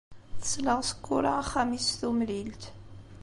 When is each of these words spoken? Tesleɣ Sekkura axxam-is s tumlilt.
Tesleɣ 0.39 0.79
Sekkura 0.89 1.31
axxam-is 1.41 1.85
s 1.89 1.99
tumlilt. 1.99 2.63